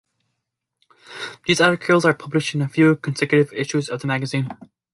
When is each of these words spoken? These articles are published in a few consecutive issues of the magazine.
These 1.45 1.61
articles 1.61 2.05
are 2.05 2.13
published 2.15 2.55
in 2.55 2.63
a 2.63 2.67
few 2.67 2.95
consecutive 2.95 3.53
issues 3.53 3.87
of 3.87 4.01
the 4.01 4.07
magazine. 4.07 4.49